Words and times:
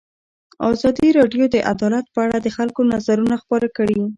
ازادي 0.69 1.07
راډیو 1.19 1.43
د 1.53 1.57
عدالت 1.71 2.05
په 2.13 2.19
اړه 2.25 2.37
د 2.41 2.47
خلکو 2.57 2.81
نظرونه 2.93 3.35
خپاره 3.43 3.67
کړي. 3.77 4.01